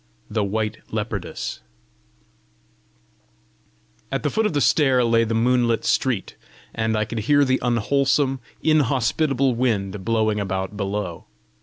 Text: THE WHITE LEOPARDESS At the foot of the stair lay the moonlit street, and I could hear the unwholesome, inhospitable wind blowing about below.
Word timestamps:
THE 0.31 0.43
WHITE 0.43 0.79
LEOPARDESS 0.89 1.59
At 4.11 4.23
the 4.23 4.31
foot 4.31 4.47
of 4.47 4.53
the 4.53 4.59
stair 4.59 5.03
lay 5.03 5.23
the 5.23 5.35
moonlit 5.35 5.85
street, 5.85 6.35
and 6.73 6.97
I 6.97 7.05
could 7.05 7.19
hear 7.19 7.45
the 7.45 7.59
unwholesome, 7.61 8.39
inhospitable 8.63 9.53
wind 9.53 10.03
blowing 10.03 10.39
about 10.39 10.75
below. 10.75 11.25